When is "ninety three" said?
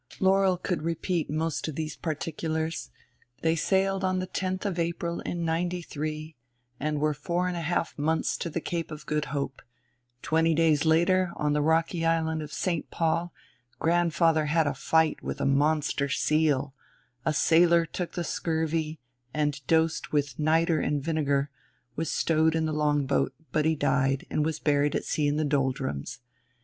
5.45-6.35